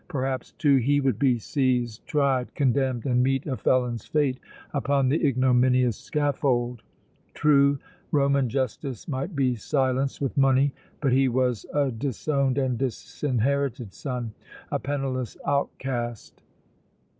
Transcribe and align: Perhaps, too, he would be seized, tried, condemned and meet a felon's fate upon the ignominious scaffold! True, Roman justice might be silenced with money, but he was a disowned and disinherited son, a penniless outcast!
Perhaps, 0.07 0.53
too, 0.53 0.77
he 0.77 0.99
would 0.99 1.19
be 1.19 1.37
seized, 1.37 2.03
tried, 2.07 2.55
condemned 2.55 3.05
and 3.05 3.21
meet 3.21 3.45
a 3.45 3.55
felon's 3.55 4.03
fate 4.07 4.39
upon 4.73 5.09
the 5.09 5.23
ignominious 5.23 5.95
scaffold! 5.95 6.81
True, 7.35 7.77
Roman 8.11 8.49
justice 8.49 9.07
might 9.07 9.35
be 9.35 9.53
silenced 9.55 10.19
with 10.19 10.35
money, 10.35 10.73
but 11.01 11.13
he 11.13 11.27
was 11.27 11.67
a 11.71 11.91
disowned 11.91 12.57
and 12.57 12.79
disinherited 12.79 13.93
son, 13.93 14.33
a 14.71 14.79
penniless 14.79 15.37
outcast! 15.45 16.41